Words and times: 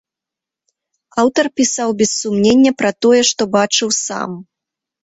Аўтар 1.25 1.45
пісаў, 1.61 1.87
без 2.01 2.11
сумнення, 2.25 2.71
пра 2.81 2.91
тое, 3.07 3.21
што 3.35 3.41
бачыў 3.59 3.89
сам. 4.05 4.29